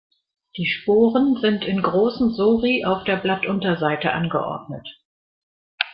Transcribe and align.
Die 0.57 0.65
Sporen 0.65 1.35
sind 1.41 1.63
in 1.63 1.83
großen 1.83 2.31
Sori 2.33 2.83
auf 2.85 3.03
der 3.03 3.17
Blattunterseite 3.17 4.11
angeordnet. 4.13 4.87